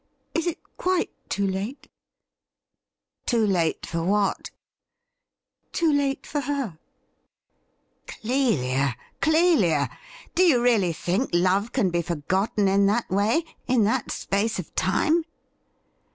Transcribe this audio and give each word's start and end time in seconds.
Is 0.33 0.47
it 0.47 0.57
quite 0.77 1.11
too 1.29 1.45
late 1.45 1.87
?''Too 3.27 3.45
late 3.45 3.85
for 3.85 4.03
what 4.03 4.49
?'«Too 5.73 5.93
late 5.93 6.25
for 6.25 6.39
her 6.41 6.79
?''Clelia! 8.07 8.95
Clelia! 9.21 9.95
Do 10.33 10.41
you 10.41 10.59
really 10.59 10.91
think 10.91 11.29
love 11.33 11.71
can 11.71 11.91
be 11.91 12.01
for 12.01 12.15
gotten 12.15 12.67
in 12.67 12.87
that 12.87 13.11
way— 13.11 13.45
in 13.67 13.83
that 13.83 14.09
space 14.09 14.57
of 14.57 14.73
time 14.73 15.23